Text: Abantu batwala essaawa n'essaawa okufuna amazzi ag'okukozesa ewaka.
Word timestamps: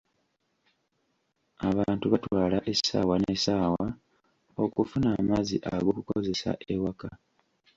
Abantu 1.69 2.05
batwala 2.13 2.57
essaawa 2.71 3.15
n'essaawa 3.19 3.85
okufuna 4.63 5.07
amazzi 5.19 5.57
ag'okukozesa 5.73 6.51
ewaka. 6.73 7.09